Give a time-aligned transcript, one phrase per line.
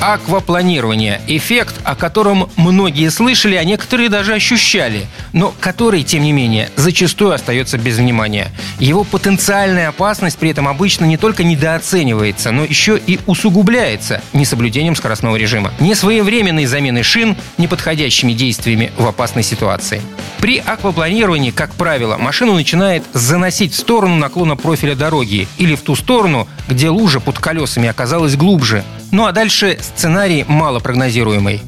[0.00, 6.70] Аквапланирование– эффект, о котором многие слышали, а некоторые даже ощущали, но который, тем не менее,
[6.76, 8.48] зачастую остается без внимания.
[8.78, 15.36] Его потенциальная опасность при этом обычно не только недооценивается, но еще и усугубляется несоблюдением скоростного
[15.36, 20.00] режима, несвоевременной заменой шин, неподходящими действиями в опасной ситуации.
[20.38, 25.94] При аквапланировании, как правило, машину начинает заносить в сторону наклона профиля дороги или в ту
[25.94, 28.82] сторону, где лужа под колесами оказалась глубже.
[29.12, 31.60] Ну а дальше сценарий малопрогнозируемый.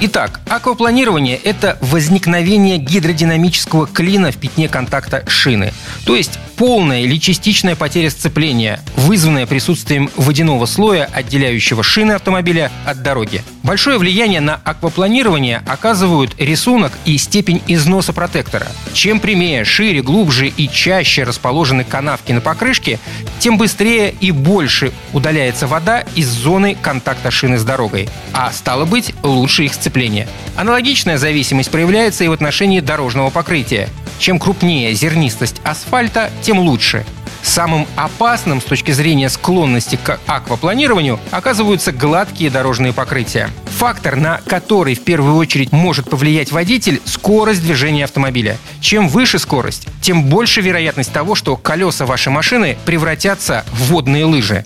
[0.00, 5.72] Итак, аквапланирование– это возникновение гидродинамического клина в пятне контакта шины.
[6.04, 13.02] То есть полная или частичная потеря сцепления, вызванная присутствием водяного слоя, отделяющего шины автомобиля от
[13.02, 13.42] дороги.
[13.62, 18.66] Большое влияние на аквапланирование оказывают рисунок и степень износа протектора.
[18.92, 22.98] Чем прямее, шире, глубже и чаще расположены канавки на покрышке,
[23.38, 28.08] тем быстрее и больше удаляется вода из зоны контакта шины с дорогой.
[28.32, 30.28] А стало быть, лучше их сцепление.
[30.56, 33.88] Аналогичная зависимость проявляется и в отношении дорожного покрытия.
[34.18, 37.04] Чем крупнее зернистость асфальта, тем лучше.
[37.42, 43.50] Самым опасным с точки зрения склонности к аквапланированию оказываются гладкие дорожные покрытия.
[43.76, 48.58] Фактор, на который в первую очередь может повлиять водитель– скорость движения автомобиля.
[48.80, 54.64] Чем выше скорость, тем больше вероятность того, что колеса вашей машины превратятся в водные лыжи.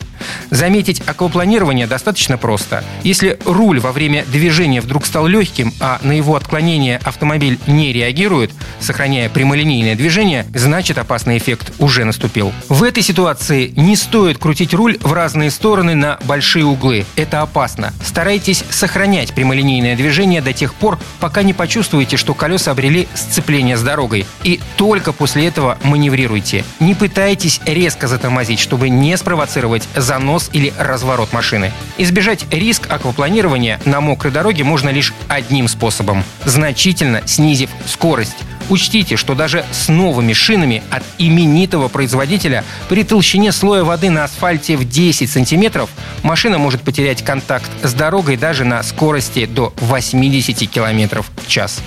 [0.50, 2.84] Заметить аквапланирование достаточно просто.
[3.02, 8.52] Если руль во время движения вдруг стал легким, а на его отклонение автомобиль не реагирует,
[8.80, 12.52] сохраняя прямолинейное движение, значит опасный эффект уже наступил.
[12.68, 17.04] В этой ситуации не стоит крутить руль в разные стороны на большие углы.
[17.16, 17.92] Это опасно.
[18.04, 23.82] Старайтесь сохранять прямолинейное движение до тех пор, пока не почувствуете, что колеса обрели сцепление с
[23.82, 24.26] дорогой.
[24.44, 26.62] И только после этого маневрируйте.
[26.78, 31.72] Не пытайтесь резко затормозить, чтобы не спровоцировать занос или разворот машины.
[31.96, 38.36] Избежать риск аквапланирования на мокрой дороге можно лишь одним способом– значительно снизив скорость.
[38.68, 44.76] Учтите, что даже с новыми шинами от именитого производителя при толщине слоя воды на асфальте
[44.76, 45.90] в 10 сантиметров
[46.22, 51.82] машина может потерять контакт с дорогой даже на скорости до 80 км в час.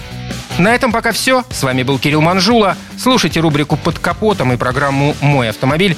[0.57, 1.43] На этом пока все.
[1.49, 2.77] С вами был Кирилл Манжула.
[2.97, 5.97] Слушайте рубрику «Под капотом» и программу «Мой автомобиль»